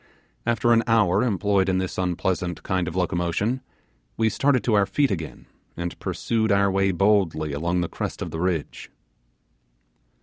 [0.47, 3.61] After an hour employed in this unpleasant kind of locomotion,
[4.17, 5.45] we started to our feet again
[5.77, 8.89] and pursued our way boldly along the crest of the ridge.